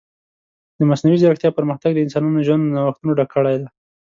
د 0.77 0.79
مصنوعي 0.89 1.19
ځیرکتیا 1.21 1.49
پرمختګ 1.57 1.91
د 1.93 1.99
انسانانو 2.05 2.45
ژوند 2.47 2.63
له 2.65 2.71
نوښتونو 2.85 3.17
ډک 3.17 3.29
کړی 3.35 3.55
دی. 3.61 3.67